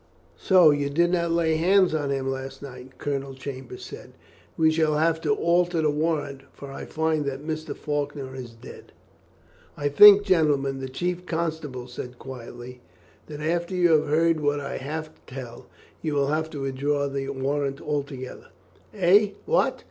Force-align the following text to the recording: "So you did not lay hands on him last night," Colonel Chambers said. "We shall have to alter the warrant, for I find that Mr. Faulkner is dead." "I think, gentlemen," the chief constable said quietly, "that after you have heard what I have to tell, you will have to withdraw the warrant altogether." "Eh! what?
"So 0.39 0.71
you 0.71 0.89
did 0.89 1.11
not 1.11 1.29
lay 1.29 1.57
hands 1.57 1.93
on 1.93 2.09
him 2.09 2.31
last 2.31 2.63
night," 2.63 2.97
Colonel 2.97 3.35
Chambers 3.35 3.85
said. 3.85 4.13
"We 4.57 4.71
shall 4.71 4.95
have 4.95 5.21
to 5.21 5.31
alter 5.35 5.83
the 5.83 5.91
warrant, 5.91 6.41
for 6.53 6.71
I 6.71 6.85
find 6.85 7.23
that 7.25 7.45
Mr. 7.45 7.75
Faulkner 7.77 8.33
is 8.33 8.49
dead." 8.49 8.93
"I 9.77 9.89
think, 9.89 10.23
gentlemen," 10.23 10.79
the 10.79 10.89
chief 10.89 11.27
constable 11.27 11.85
said 11.87 12.17
quietly, 12.17 12.81
"that 13.27 13.41
after 13.41 13.75
you 13.75 13.91
have 13.91 14.07
heard 14.07 14.39
what 14.39 14.59
I 14.59 14.77
have 14.77 15.13
to 15.13 15.21
tell, 15.35 15.67
you 16.01 16.15
will 16.15 16.29
have 16.29 16.49
to 16.49 16.61
withdraw 16.61 17.07
the 17.07 17.29
warrant 17.29 17.79
altogether." 17.79 18.47
"Eh! 18.95 19.33
what? 19.45 19.79